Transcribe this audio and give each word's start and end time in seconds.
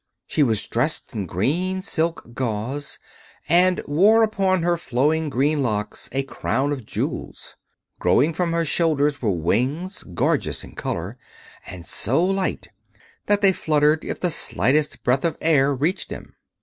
She 0.25 0.41
was 0.41 0.67
dressed 0.67 1.13
in 1.13 1.27
green 1.27 1.83
silk 1.83 2.29
gauze 2.33 2.97
and 3.47 3.83
wore 3.87 4.23
upon 4.23 4.63
her 4.63 4.75
flowing 4.75 5.29
green 5.29 5.61
locks 5.61 6.09
a 6.11 6.23
crown 6.23 6.71
of 6.71 6.87
jewels. 6.87 7.55
Growing 7.99 8.33
from 8.33 8.51
her 8.51 8.65
shoulders 8.65 9.21
were 9.21 9.29
wings, 9.29 10.01
gorgeous 10.15 10.63
in 10.63 10.71
color 10.73 11.19
and 11.67 11.85
so 11.85 12.25
light 12.25 12.69
that 13.27 13.41
they 13.41 13.51
fluttered 13.53 14.03
if 14.03 14.19
the 14.19 14.31
slightest 14.31 15.03
breath 15.03 15.23
of 15.23 15.37
air 15.39 15.71
reached 15.75 16.09
them. 16.09 16.33